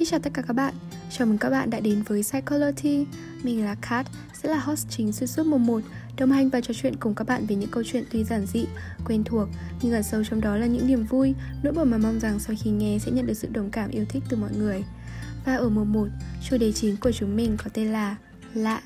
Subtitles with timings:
[0.00, 0.74] Xin chào tất cả các bạn,
[1.10, 3.06] chào mừng các bạn đã đến với Psychology.
[3.42, 5.80] Mình là Kat, sẽ là host chính xuyên suốt mùa 1
[6.18, 8.64] Đồng hành và trò chuyện cùng các bạn về những câu chuyện tuy giản dị,
[9.04, 9.48] quen thuộc
[9.82, 12.56] Nhưng ẩn sâu trong đó là những niềm vui, nỗi buồn mà mong rằng sau
[12.60, 14.84] khi nghe sẽ nhận được sự đồng cảm yêu thích từ mọi người.
[15.44, 16.08] Và ở mùa 1,
[16.50, 18.16] chủ đề chính của chúng mình có tên là
[18.54, 18.82] Lạ.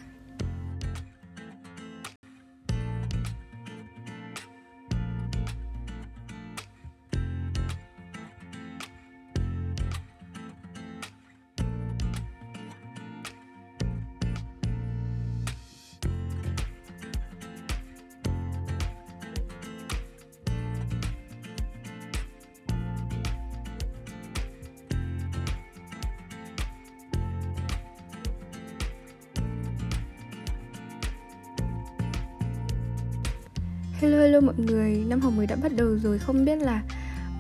[34.01, 36.19] Hello hello mọi người, năm học mới đã bắt đầu rồi.
[36.19, 36.83] Không biết là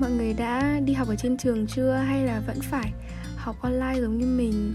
[0.01, 2.93] mọi người đã đi học ở trên trường chưa Hay là vẫn phải
[3.37, 4.75] học online giống như mình?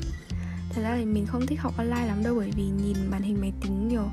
[0.70, 3.42] Thật ra thì mình không thích học online lắm đâu Bởi vì nhìn màn hình
[3.42, 4.10] máy tính nhiều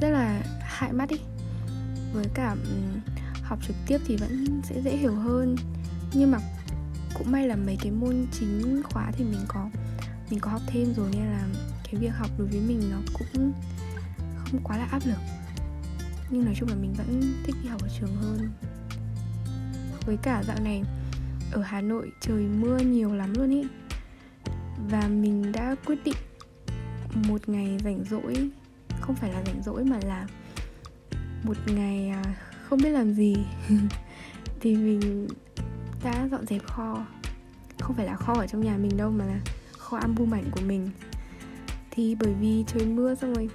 [0.00, 1.18] Rất là hại mắt ý.
[2.12, 3.00] Với cả ừ,
[3.42, 5.56] học trực tiếp thì vẫn sẽ dễ hiểu hơn.
[6.12, 6.38] Nhưng mà
[7.14, 9.70] cũng may là mấy cái môn chính khóa thì mình có
[10.30, 11.44] mình có học thêm rồi nên là
[11.84, 13.52] cái việc học đối với mình nó cũng
[14.36, 15.35] không quá là áp lực
[16.30, 18.48] nhưng nói chung là mình vẫn thích đi học ở trường hơn.
[20.06, 20.82] Với cả dạo này,
[21.52, 23.64] ở Hà Nội trời mưa nhiều lắm luôn ý.
[24.90, 26.16] Và mình đã quyết định
[27.28, 28.50] một ngày rảnh rỗi,
[29.00, 30.26] không phải là rảnh rỗi mà là
[31.42, 32.22] một ngày à,
[32.68, 33.34] không biết làm gì
[34.60, 35.28] thì mình
[36.04, 37.06] đã dọn dẹp kho.
[37.80, 39.40] Không phải là kho ở trong nhà mình đâu mà là
[39.78, 40.90] kho album ảnh của mình.
[41.90, 43.48] Thì bởi vì trời mưa xong rồi,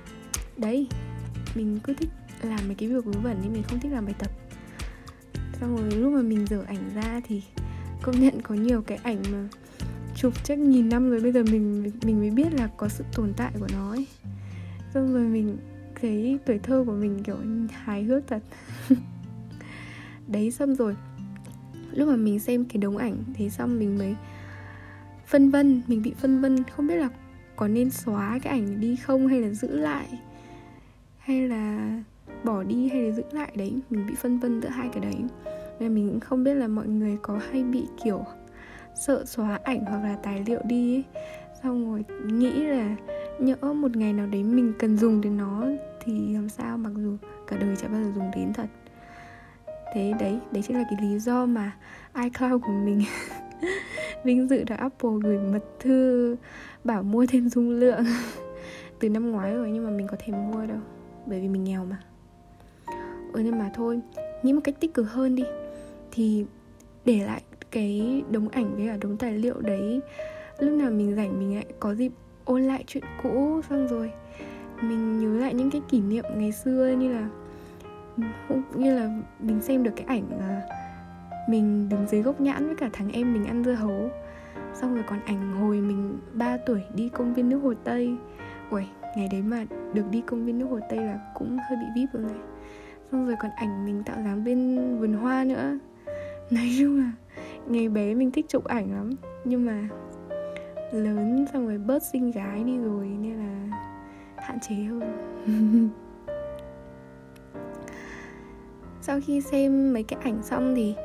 [0.57, 0.87] đấy,
[1.55, 2.09] mình cứ thích
[2.49, 4.31] làm mấy cái việc vớ vẩn nên mình không thích làm bài tập.
[5.59, 7.43] Xong rồi lúc mà mình dở ảnh ra thì
[8.01, 9.47] công nhận có nhiều cái ảnh mà
[10.15, 13.33] chụp chắc nghìn năm rồi, bây giờ mình mình mới biết là có sự tồn
[13.37, 14.07] tại của nó ấy.
[14.93, 15.57] Xong rồi mình
[16.01, 17.37] thấy tuổi thơ của mình kiểu
[17.71, 18.43] hài hước thật.
[20.27, 20.95] Đấy, xong rồi
[21.91, 24.15] lúc mà mình xem cái đống ảnh, thế xong mình mới
[25.27, 27.09] phân vân, mình bị phân vân không biết là
[27.55, 30.07] có nên xóa cái ảnh đi không hay là giữ lại,
[31.17, 32.03] hay là
[32.43, 35.15] bỏ đi hay là giữ lại đấy, mình bị phân vân giữa hai cái đấy.
[35.79, 38.25] Nên mình cũng không biết là mọi người có hay bị kiểu
[38.95, 41.03] sợ xóa ảnh hoặc là tài liệu đi ấy.
[41.63, 42.95] xong rồi nghĩ là
[43.39, 45.65] nhỡ một ngày nào đấy mình cần dùng đến nó
[46.05, 48.67] thì làm sao, mặc dù cả đời chả bao giờ dùng đến thật.
[49.93, 51.71] Thế đấy đấy chính là cái lý do mà
[52.15, 53.01] iCloud của mình
[54.23, 56.35] vinh dự được Apple gửi mật thư
[56.83, 58.05] bảo mua thêm dung lượng.
[58.99, 60.79] Từ năm ngoái rồi nhưng mà mình có thể mua đâu,
[61.25, 61.97] bởi vì mình nghèo mà
[63.33, 63.99] ừ nên mà thôi.
[64.43, 65.43] Nghĩ một cách tích cực hơn đi.
[66.11, 66.45] Thì
[67.05, 69.99] để lại cái đống ảnh với cả đống tài liệu đấy,
[70.59, 72.11] lúc nào mình rảnh mình lại có dịp
[72.45, 74.11] ôn lại chuyện cũ xong rồi.
[74.81, 77.29] Mình nhớ lại những cái kỷ niệm ngày xưa như là
[78.75, 79.09] như là
[79.39, 80.61] mình xem được cái ảnh là
[81.49, 84.09] mình đứng dưới gốc nhãn với cả thằng em mình ăn dưa hấu.
[84.73, 88.15] Xong rồi còn ảnh hồi mình 3 tuổi đi công viên nước hồ tây.
[88.69, 88.83] Ui
[89.17, 92.09] ngày đấy mà được đi công viên nước hồ tây là cũng hơi bị vip
[92.13, 92.39] rồi này
[93.11, 95.77] xong rồi còn ảnh mình tạo dáng bên vườn hoa nữa.
[96.51, 97.11] Nói chung là
[97.67, 99.09] ngày bé mình thích chụp ảnh lắm.
[99.45, 99.89] Nhưng mà
[100.91, 103.77] lớn xong rồi bớt sinh gái đi rồi nên là
[104.35, 105.29] hạn chế hơn.
[109.01, 110.95] Sau khi xem mấy cái ảnh xong thì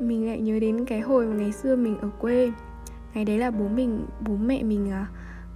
[0.00, 2.52] mình lại nhớ đến cái hồi mà ngày xưa mình ở quê.
[3.14, 5.06] Ngày đấy là bố mình, bố mẹ mình à,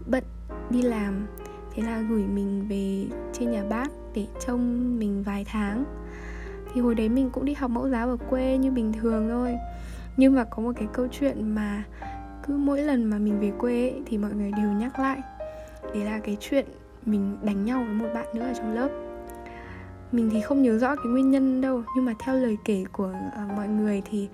[0.06, 0.24] bận
[0.70, 1.26] đi làm.
[1.74, 5.84] Thế là gửi mình về trên nhà bác để trông mình vài tháng.
[6.74, 9.56] Thì hồi đấy mình cũng đi học mẫu giáo ở quê như bình thường thôi.
[10.16, 11.84] Nhưng mà có một cái câu chuyện mà
[12.46, 15.20] cứ mỗi lần mà mình về quê ấy, thì mọi người đều nhắc lại.
[15.94, 16.66] Đấy là cái chuyện
[17.06, 18.88] mình đánh nhau với một bạn nữa ở trong lớp.
[20.12, 23.14] Mình thì không nhớ rõ cái nguyên nhân đâu nhưng mà theo lời kể của
[23.44, 24.28] uh, mọi người thì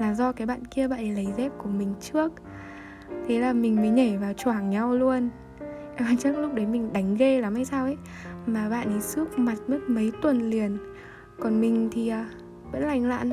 [0.00, 2.32] là do cái bạn kia bạn ấy lấy dép của mình trước.
[3.28, 5.28] Thế là mình mới nhảy vào choảng nhau luôn.
[6.08, 7.96] Ờ, chắc lúc đấy mình đánh ghê lắm hay sao ấy.
[8.46, 10.78] Mà bạn ấy xước mặt mất mấy tuần liền.
[11.40, 12.28] Còn mình thì à,
[12.72, 13.30] vẫn lành lặn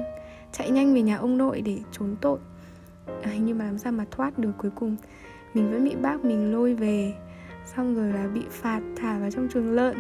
[0.52, 2.40] chạy nhanh về nhà ông nội để trốn tội.
[3.22, 4.96] À, nhưng mà làm sao mà thoát được cuối cùng.
[5.54, 7.14] Mình vẫn bị bác mình lôi về.
[7.66, 9.96] Xong rồi là bị phạt thả vào trong trường lợn.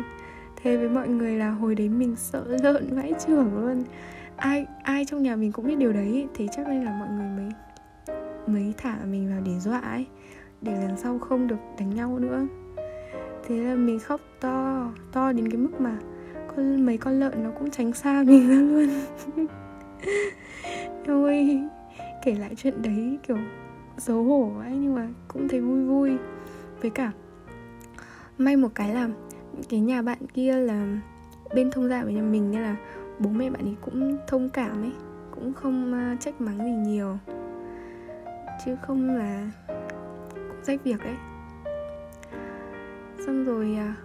[0.63, 3.83] Thế với mọi người là hồi đấy mình sợ lợn vãi trưởng luôn.
[4.36, 6.27] Ai ai trong nhà mình cũng biết điều đấy.
[6.36, 7.51] Thế chắc nên là mọi người mới
[8.48, 10.06] mới thả mình vào để dọa ấy
[10.61, 12.47] để lần sau không được đánh nhau nữa.
[13.47, 15.97] Thế là mình khóc to to đến cái mức mà
[16.56, 18.89] con, mấy con lợn nó cũng tránh xa mình ra luôn.
[21.07, 21.61] Ôi,
[22.23, 23.38] kể lại chuyện đấy kiểu
[23.97, 26.17] xấu hổ ấy, nhưng mà cũng thấy vui vui.
[26.81, 27.12] Với cả,
[28.38, 29.09] may một cái là
[29.69, 31.01] cái nhà bạn kia là
[31.55, 32.75] bên thông gia với nhà mình nên là
[33.19, 34.91] bố mẹ bạn ấy cũng thông cảm ấy,
[35.31, 37.17] cũng không trách mắng gì nhiều.
[38.65, 39.51] Chứ không là
[40.63, 41.15] rách việc ấy.
[43.25, 43.95] Xong rồi à,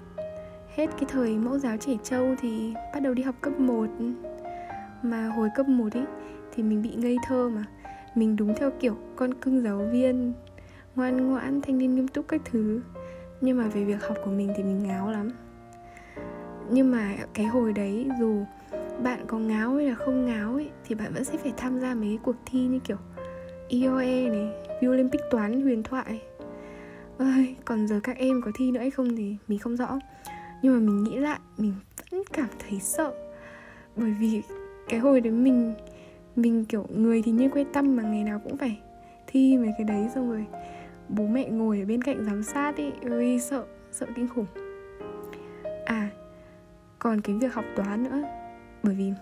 [0.74, 3.86] hết cái thời mẫu giáo trẻ trâu thì bắt đầu đi học cấp 1
[5.02, 6.04] mà hồi cấp 1 ấy
[6.54, 7.64] thì mình bị ngây thơ mà.
[8.14, 10.32] Mình đúng theo kiểu con cưng giáo viên
[10.96, 12.80] ngoan ngoãn thanh niên nghiêm túc các thứ.
[13.40, 15.30] Nhưng mà về việc học của mình thì mình ngáo lắm.
[16.70, 18.44] Nhưng mà cái hồi đấy dù
[19.02, 21.94] bạn có ngáo hay là không ngáo ấy thì bạn vẫn sẽ phải tham gia
[21.94, 22.96] mấy cuộc thi như kiểu
[23.68, 24.48] IOE này,
[24.86, 26.22] Olympic toán huyền thoại.
[27.19, 29.99] Ơi, còn giờ các em có thi nữa hay không thì mình không rõ.
[30.62, 31.75] Nhưng mà mình nghĩ lại mình
[32.11, 33.14] vẫn cảm thấy sợ.
[33.96, 34.43] Bởi vì
[34.88, 35.75] cái hồi đấy mình
[36.37, 38.81] mình kiểu người thì như quê tâm mà ngày nào cũng phải
[39.26, 40.46] thi mấy cái đấy xong rồi
[41.08, 44.46] bố mẹ ngồi ở bên cạnh giám sát ấy ơi sợ sợ kinh khủng
[45.84, 46.10] à
[46.99, 48.22] còn cái việc học toán nữa
[48.82, 49.12] bởi vì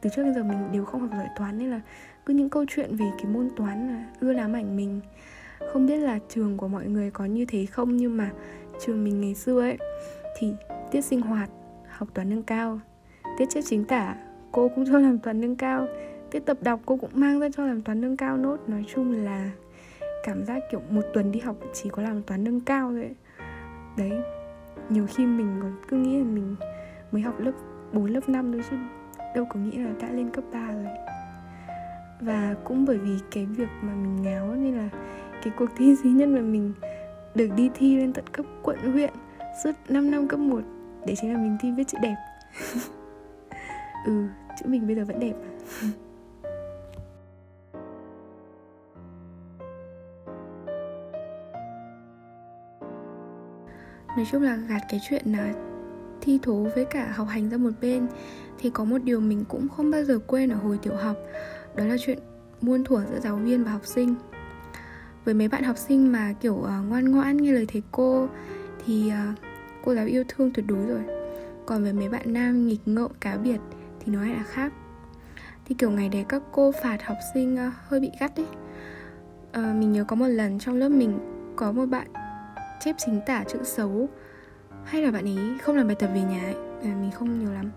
[0.00, 1.80] từ trước đến giờ mình đều không học giỏi toán nên là
[2.26, 5.00] cứ những câu chuyện về cái môn toán là ưa làm ảnh mình
[5.72, 8.30] không biết là trường của mọi người có như thế không, nhưng mà
[8.80, 9.78] trường mình ngày xưa ấy,
[10.38, 10.54] thì
[10.90, 11.50] tiết sinh hoạt,
[11.88, 12.80] học toán nâng cao.
[13.38, 14.14] Tiết chép chính tả,
[14.52, 15.86] cô cũng cho làm toán nâng cao.
[16.30, 18.56] Tiết tập đọc, cô cũng mang ra cho làm toán nâng cao nốt.
[18.66, 19.50] Nói chung là
[20.24, 23.14] cảm giác kiểu một tuần đi học chỉ có làm toán nâng cao thôi
[23.96, 24.12] đấy,
[24.88, 26.56] nhiều khi mình còn cứ nghĩ là mình
[27.12, 27.52] mới học lớp
[27.92, 28.76] 4 lớp 5 thôi chứ
[29.34, 30.96] đâu có nghĩ là đã lên cấp 3 rồi.
[32.20, 34.88] Và cũng bởi vì cái việc mà mình ngáo nên là
[35.48, 36.72] cái cuộc thi duy nhất mà mình
[37.34, 39.10] được đi thi lên tận cấp quận, huyện
[39.64, 40.60] suốt 5 năm cấp 1
[41.06, 42.16] để chính là mình thi viết chữ đẹp.
[44.06, 44.26] Ừ
[44.60, 45.50] chữ mình bây giờ vẫn đẹp à?
[54.16, 55.52] nói chung là gạt cái chuyện là
[56.20, 58.06] thi thố với cả học hành ra một bên
[58.58, 61.16] thì có một điều mình cũng không bao giờ quên ở hồi tiểu học,
[61.76, 62.18] đó là chuyện
[62.60, 64.14] muôn thuở giữa giáo viên và học sinh
[65.24, 68.28] với mấy bạn học sinh mà kiểu uh, ngoan ngoãn nghe lời thầy cô
[68.86, 69.38] thì uh,
[69.84, 71.02] cô giáo yêu thương tuyệt đối rồi.
[71.66, 73.58] Còn với mấy bạn nam nghịch ngợm cá biệt
[74.00, 74.72] thì nói là khác.
[75.64, 78.46] Thì kiểu ngày đấy các cô phạt học sinh uh, hơi bị gắt đấy
[79.50, 81.18] uh, mình nhớ có một lần trong lớp mình
[81.56, 82.06] có một bạn
[82.80, 84.08] chép chính tả chữ xấu.
[84.84, 87.52] Hay là bạn ấy không làm bài tập về nhà ấy à, mình không nhiều
[87.52, 87.70] lắm.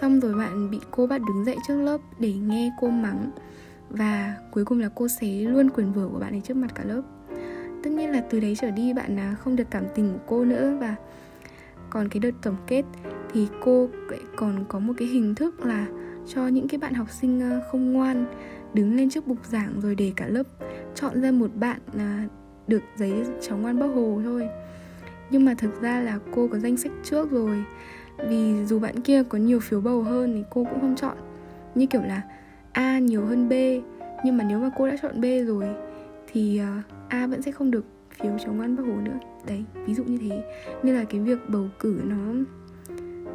[0.00, 3.30] Xong rồi bạn bị cô bắt đứng dậy trước lớp để nghe cô mắng
[3.92, 6.84] và cuối cùng là cô xé luôn quyển vở của bạn ấy trước mặt cả
[6.84, 7.02] lớp.
[7.82, 10.44] Tất nhiên là từ đấy trở đi bạn à, không được cảm tình của cô
[10.44, 10.94] nữa và
[11.90, 12.82] còn cái đợt tổng kết
[13.32, 13.88] thì cô
[14.36, 15.86] còn có một cái hình thức là
[16.26, 18.26] cho những cái bạn học sinh à, không ngoan
[18.74, 20.46] đứng lên trước bục giảng rồi để cả lớp
[20.94, 22.28] chọn ra một bạn à,
[22.66, 24.48] được giấy cháu ngoan bác hồ thôi.
[25.30, 27.64] Nhưng mà thực ra là cô có danh sách trước rồi,
[28.28, 31.16] vì dù bạn kia có nhiều phiếu bầu hơn thì cô cũng không chọn.
[31.74, 32.22] Như kiểu là
[32.72, 33.52] a nhiều hơn b
[34.24, 35.64] nhưng mà nếu mà cô đã chọn b rồi
[36.32, 39.18] thì ờ, a vẫn sẽ không được phiếu chống ăn bác hồ nữa.
[39.46, 40.44] Đấy ví dụ như thế.
[40.82, 42.34] Nên là cái việc bầu cử nó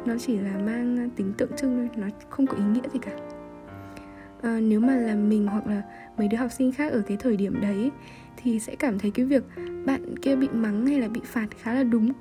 [0.06, 3.12] nó chỉ là mang tính tượng trưng thôi nó không có ý nghĩa gì cả.
[4.42, 5.82] À, nếu mà là mình hoặc là
[6.18, 7.90] mấy đứa học sinh khác ở cái thời điểm đấy
[8.36, 9.44] thì sẽ cảm thấy cái việc
[9.86, 12.12] bạn kia bị mắng hay là bị phạt khá là đúng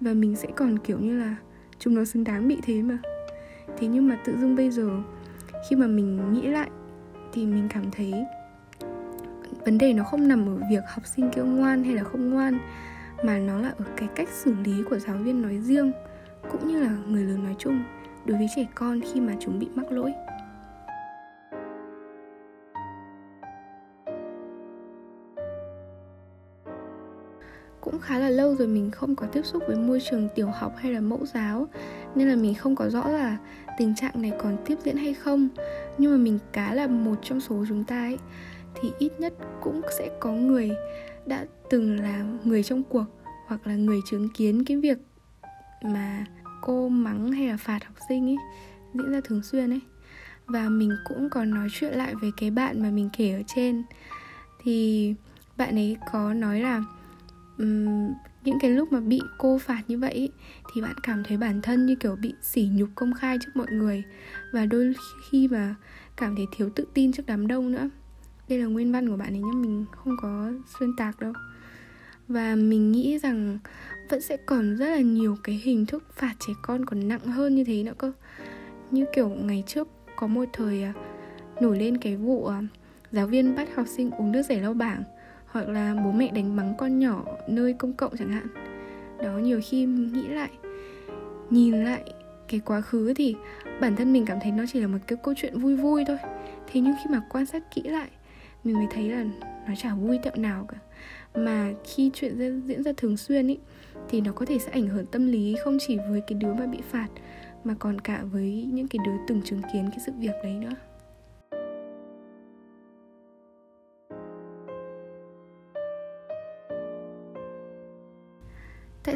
[0.00, 1.36] và mình sẽ còn kiểu như là
[1.78, 2.98] chúng nó xứng đáng bị thế mà.
[3.78, 4.90] Thế nhưng mà tự dưng bây giờ
[5.68, 6.70] khi mà mình nghĩ lại
[7.32, 8.12] thì mình cảm thấy
[9.64, 12.58] vấn đề nó không nằm ở việc học sinh kêu ngoan hay là không ngoan,
[13.24, 15.92] mà nó là ở cái cách xử lý của giáo viên nói riêng
[16.50, 17.82] cũng như là người lớn nói chung
[18.24, 20.12] đối với trẻ con khi mà chúng bị mắc lỗi.
[27.80, 30.72] Cũng khá là lâu rồi mình không có tiếp xúc với môi trường tiểu học
[30.76, 31.66] hay là mẫu giáo
[32.14, 33.38] nên là mình không có rõ là
[33.78, 35.48] tình trạng này còn tiếp diễn hay không.
[35.98, 38.18] Nhưng mà mình cá là một trong số chúng ta ấy
[38.74, 40.70] thì ít nhất cũng sẽ có người
[41.26, 43.04] đã từng là người trong cuộc
[43.46, 44.98] hoặc là người chứng kiến cái việc
[45.82, 46.26] mà
[46.60, 48.36] cô mắng hay là phạt học sinh ấy
[48.94, 49.80] diễn ra thường xuyên ấy.
[50.46, 53.82] Và mình cũng còn nói chuyện lại với cái bạn mà mình kể ở trên.
[54.62, 55.14] Thì
[55.56, 56.82] bạn ấy có nói là
[57.58, 58.12] um,
[58.44, 60.30] những cái lúc mà bị cô phạt như vậy
[60.72, 63.66] thì bạn cảm thấy bản thân như kiểu bị sỉ nhục công khai trước mọi
[63.70, 64.02] người.
[64.52, 64.94] Và đôi
[65.30, 65.74] khi mà
[66.16, 67.90] cảm thấy thiếu tự tin trước đám đông nữa.
[68.48, 71.32] Đây là nguyên văn của bạn ấy nhé, mình không có xuyên tạc đâu.
[72.28, 73.58] Và mình nghĩ rằng
[74.08, 77.54] vẫn sẽ còn rất là nhiều cái hình thức phạt trẻ con còn nặng hơn
[77.54, 78.12] như thế nữa cơ.
[78.90, 80.92] Như kiểu ngày trước có một thời à,
[81.60, 82.62] nổi lên cái vụ à,
[83.12, 85.02] giáo viên bắt học sinh uống nước rẻ lau bảng
[85.52, 88.46] hoặc là bố mẹ đánh mắng con nhỏ nơi công cộng chẳng hạn.
[89.22, 90.50] Đó, nhiều khi nghĩ lại,
[91.50, 92.02] nhìn lại
[92.48, 93.34] cái quá khứ thì
[93.80, 96.16] bản thân mình cảm thấy nó chỉ là một cái câu chuyện vui vui thôi.
[96.72, 98.08] Thế nhưng khi mà quan sát kỹ lại,
[98.64, 99.24] mình mới thấy là
[99.68, 100.76] nó chả vui tẹo nào cả.
[101.34, 103.58] Mà khi chuyện diễn ra thường xuyên ý,
[104.08, 106.66] thì nó có thể sẽ ảnh hưởng tâm lý không chỉ với cái đứa mà
[106.66, 107.08] bị phạt,
[107.64, 110.74] mà còn cả với những cái đứa từng chứng kiến cái sự việc đấy nữa.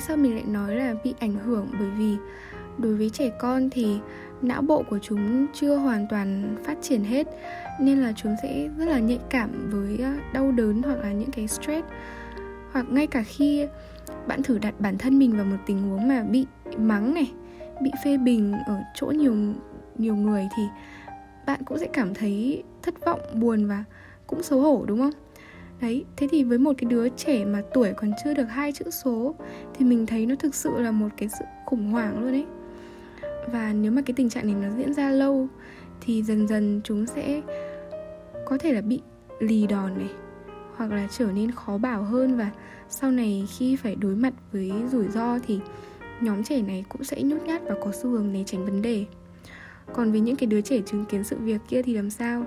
[0.08, 1.68] Sao mình lại nói là bị ảnh hưởng?
[1.78, 2.16] Bởi vì
[2.78, 3.98] đối với trẻ con thì
[4.42, 7.26] não bộ của chúng chưa hoàn toàn phát triển hết,
[7.80, 11.30] nên là chúng sẽ rất là nhạy cảm với ờ, đau đớn hoặc là những
[11.30, 11.86] cái stress.
[12.72, 13.66] Hoặc ngay cả khi
[14.26, 16.46] bạn thử đặt bản thân mình vào một tình huống mà bị
[16.76, 17.32] mắng này,
[17.82, 19.34] bị phê bình ở chỗ nhiều
[19.98, 20.62] nhiều người thì
[21.46, 23.84] bạn cũng sẽ cảm thấy thất vọng, buồn và
[24.26, 25.25] cũng xấu hổ, đúng không?
[25.80, 28.90] Đấy, thế thì với một cái đứa trẻ mà tuổi còn chưa được hai chữ
[28.90, 29.34] số,
[29.74, 32.46] thì mình thấy nó thực sự là một cái sự khủng hoảng luôn ấy.
[33.52, 35.48] Và nếu mà cái tình trạng này nó diễn ra lâu,
[36.00, 37.42] thì dần dần chúng sẽ
[38.46, 39.00] có thể là bị
[39.40, 40.10] lì đòn này,
[40.76, 42.36] hoặc là trở nên khó bảo hơn.
[42.36, 42.50] Và
[42.88, 45.60] sau này khi phải đối mặt với rủi ro thì
[46.20, 49.04] nhóm trẻ này cũng sẽ nhút nhát và có xu hướng né tránh vấn đề.
[49.92, 52.44] Còn với những cái đứa trẻ chứng kiến sự việc kia thì làm sao?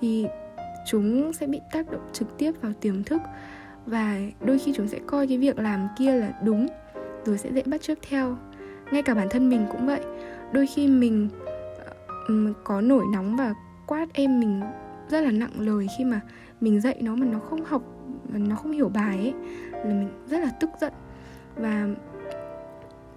[0.00, 0.26] Thì
[0.88, 3.22] chúng sẽ bị tác động trực tiếp vào tiềm thức
[3.86, 6.66] và đôi khi chúng sẽ coi cái việc làm kia là đúng,
[7.24, 8.36] rồi sẽ dễ bắt chước theo.
[8.90, 10.00] Ngay cả bản thân mình cũng vậy.
[10.52, 11.28] Đôi khi mình
[12.28, 13.54] ờ, có nổi nóng và
[13.86, 14.60] quát em mình
[15.08, 16.20] rất là nặng lời khi mà
[16.60, 17.82] mình dạy nó mà nó không học,
[18.28, 19.34] mà nó không hiểu bài ấy,
[19.72, 20.92] là mình rất là tức giận.
[21.56, 21.88] Và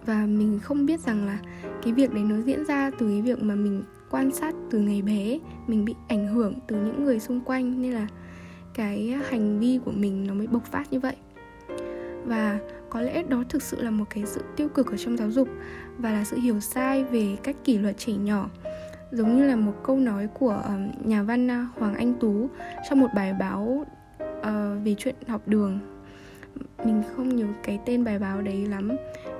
[0.05, 1.37] và mình không biết rằng là
[1.83, 5.01] cái việc đấy nó diễn ra từ cái việc mà mình quan sát từ ngày
[5.01, 8.07] bé mình bị ảnh hưởng từ những người xung quanh nên là
[8.73, 11.15] cái hành vi của mình nó mới bộc phát như vậy.
[12.25, 15.31] Và có lẽ đó thực sự là một cái sự tiêu cực ở trong giáo
[15.31, 15.47] dục
[15.97, 18.49] và là sự hiểu sai về cách kỷ luật trẻ nhỏ.
[19.11, 20.63] Giống như là một câu nói của
[21.05, 22.49] nhà văn à, Hoàng Anh Tú
[22.89, 23.85] trong một bài báo
[24.23, 24.45] uh,
[24.83, 25.79] về chuyện học đường.
[26.85, 28.91] Mình không nhớ cái tên bài báo đấy lắm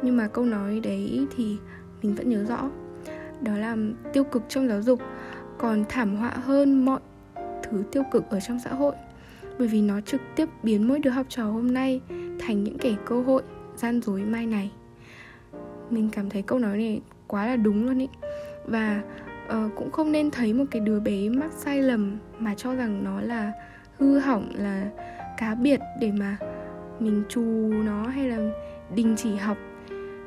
[0.02, 1.58] nhưng mà câu nói đấy thì
[2.02, 2.70] mình vẫn nhớ rõ
[3.42, 3.78] đó là
[4.14, 5.00] tiêu cực trong giáo dục
[5.58, 7.00] còn thảm họa hơn mọi
[7.64, 8.94] thứ tiêu cực ở trong xã hội.
[9.60, 12.02] Bởi vì nó trực tiếp biến mỗi đứa học trò hôm nay
[12.40, 13.42] thành những kẻ cơ hội
[13.76, 14.72] gian dối mai này.
[15.90, 18.08] Mình cảm thấy câu nói này quá là đúng luôn ý.
[18.66, 19.02] Và
[19.48, 23.04] uh, cũng không nên thấy một cái đứa bé mắc sai lầm mà cho rằng
[23.04, 23.52] nó là
[23.98, 24.90] hư hỏng là
[25.38, 26.38] cá biệt để mà
[27.00, 27.42] mình trù
[27.86, 28.38] nó hay là
[28.96, 29.58] đình chỉ học.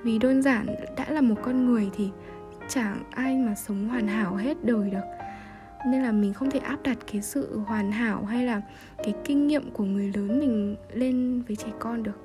[0.03, 0.67] Vì đơn giản
[0.97, 2.11] đã là một con người thì
[2.69, 5.05] chẳng ai mà sống hoàn hảo hết đời được.
[5.87, 8.63] Nên là mình không thể áp đặt cái sự hoàn hảo hay là
[8.97, 12.21] cái kinh nghiệm của người lớn mình lên với trẻ con được.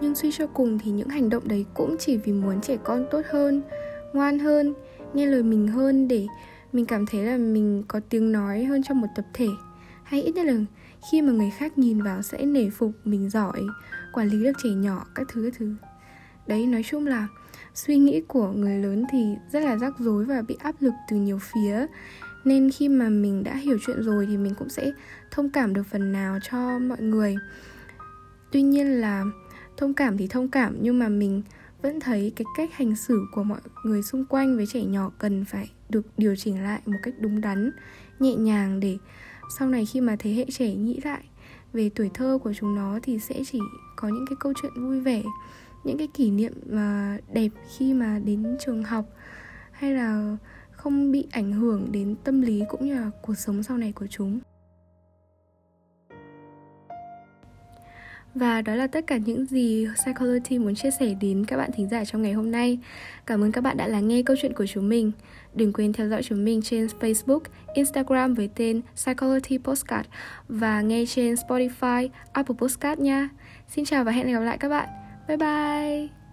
[0.00, 3.06] Nhưng suy cho cùng thì những hành động đấy cũng chỉ vì muốn trẻ con
[3.10, 3.62] tốt hơn,
[4.12, 4.74] ngoan hơn,
[5.14, 6.26] nghe lời mình hơn để
[6.72, 9.48] mình cảm thấy là mình có tiếng nói hơn trong một tập thể
[10.04, 10.54] hay ít nhất là
[11.10, 13.62] khi mà người khác nhìn vào sẽ nể phục mình giỏi,
[14.12, 15.74] quản lý được trẻ nhỏ, các thứ các thứ.
[16.46, 17.28] Đấy, nói chung là
[17.74, 21.16] suy nghĩ của người lớn thì rất là rắc rối và bị áp lực từ
[21.16, 21.86] nhiều phía.
[22.44, 24.92] Nên khi mà mình đã hiểu chuyện rồi thì mình cũng sẽ
[25.30, 27.36] thông cảm được phần nào cho mọi người.
[28.52, 29.24] Tuy nhiên là
[29.76, 31.42] thông cảm thì thông cảm, nhưng mà mình
[31.82, 35.44] vẫn thấy cái cách hành xử của mọi người xung quanh với trẻ nhỏ cần
[35.44, 37.70] phải được điều chỉnh lại một cách đúng đắn,
[38.18, 38.98] nhẹ nhàng để
[39.58, 41.24] sau này khi mà thế hệ trẻ nghĩ lại
[41.72, 43.58] về tuổi thơ của chúng nó thì sẽ chỉ
[43.96, 45.22] có những cái câu chuyện vui vẻ,
[45.84, 49.04] những cái kỷ niệm mà đẹp khi mà đến trường học,
[49.72, 50.36] hay là
[50.70, 54.06] không bị ảnh hưởng đến tâm lý cũng như là cuộc sống sau này của
[54.06, 54.40] chúng.
[58.34, 61.88] Và đó là tất cả những gì Psychology muốn chia sẻ đến các bạn thính
[61.88, 62.78] giả trong ngày hôm nay.
[63.26, 65.12] Cảm ơn các bạn đã lắng nghe câu chuyện của chúng mình.
[65.54, 67.40] Đừng quên theo dõi chúng mình trên Facebook,
[67.74, 70.08] Instagram với tên Psychology Postcard
[70.48, 73.28] và nghe trên Spotify, Apple Postcard nha.
[73.68, 74.88] Xin chào và hẹn gặp lại các bạn.
[75.28, 76.23] Bye bye!